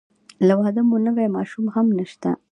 که 0.47 0.53
واده 0.59 0.81
مو 0.89 0.97
نه 1.05 1.11
وي 1.15 1.27
ماشومان 1.35 1.73
هم 1.75 1.87
نشته. 1.99 2.29